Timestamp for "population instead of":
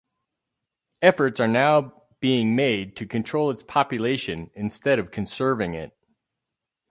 3.61-5.11